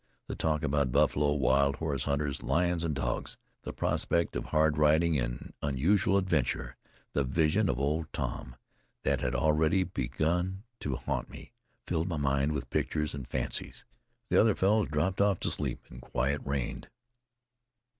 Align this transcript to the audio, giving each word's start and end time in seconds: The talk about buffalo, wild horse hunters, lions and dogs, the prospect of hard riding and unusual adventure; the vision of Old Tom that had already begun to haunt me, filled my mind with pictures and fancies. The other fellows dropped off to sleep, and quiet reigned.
The 0.25 0.33
talk 0.35 0.63
about 0.63 0.91
buffalo, 0.91 1.33
wild 1.33 1.75
horse 1.75 2.05
hunters, 2.05 2.41
lions 2.41 2.83
and 2.83 2.95
dogs, 2.95 3.37
the 3.61 3.71
prospect 3.71 4.35
of 4.35 4.45
hard 4.45 4.75
riding 4.79 5.19
and 5.19 5.53
unusual 5.61 6.17
adventure; 6.17 6.75
the 7.13 7.23
vision 7.23 7.69
of 7.69 7.79
Old 7.79 8.11
Tom 8.11 8.55
that 9.03 9.19
had 9.21 9.35
already 9.35 9.83
begun 9.83 10.63
to 10.79 10.95
haunt 10.95 11.29
me, 11.29 11.51
filled 11.85 12.07
my 12.07 12.17
mind 12.17 12.51
with 12.53 12.71
pictures 12.71 13.13
and 13.13 13.27
fancies. 13.27 13.85
The 14.29 14.41
other 14.41 14.55
fellows 14.55 14.87
dropped 14.89 15.21
off 15.21 15.39
to 15.41 15.51
sleep, 15.51 15.85
and 15.91 16.01
quiet 16.01 16.41
reigned. 16.43 16.89